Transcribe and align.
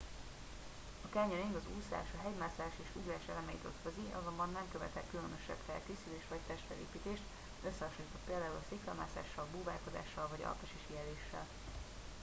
a 1.05 1.09
canyoning 1.13 1.55
az 1.55 1.67
úszás 1.77 2.09
a 2.15 2.21
hegymászás 2.23 2.75
és 2.83 2.89
ugrás 2.99 3.25
elemeit 3.33 3.65
ötvözi- 3.71 4.05
azonban 4.19 4.49
nem 4.51 4.67
követel 4.73 5.03
különösebb 5.11 5.61
felkészülést 5.69 6.29
vagy 6.33 6.45
testfelépítést 6.47 7.25
összehasonlítva 7.67 8.19
például 8.29 8.55
a 8.59 8.65
sziklamászással 8.69 9.47
búvárkodással 9.53 10.27
vagy 10.31 10.43
alpesi 10.45 10.77
síeléssel 10.87 11.45